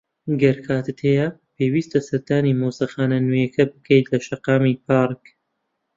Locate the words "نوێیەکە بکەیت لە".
3.27-4.19